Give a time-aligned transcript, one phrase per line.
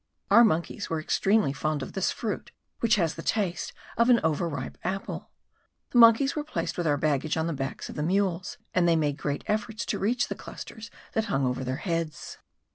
[0.31, 4.49] Our monkeys were extremely fond of this fruit, which has the taste of an over
[4.49, 5.29] ripe apple.
[5.91, 8.95] The monkeys were placed with our baggage on the backs of the mules, and they
[8.95, 12.39] made great efforts to reach the clusters that hung over their heads.